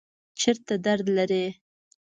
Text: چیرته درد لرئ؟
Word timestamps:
چیرته 0.39 0.73
درد 0.85 1.05
لرئ؟ 1.15 1.45